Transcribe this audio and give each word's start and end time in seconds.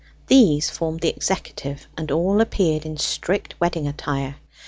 These 0.25 0.71
formed 0.71 1.01
the 1.01 1.09
executive, 1.09 1.85
and 1.95 2.09
all 2.11 2.41
appeared 2.41 2.87
in 2.87 2.97
strict 2.97 3.53
wedding 3.59 3.87
attire. 3.87 4.37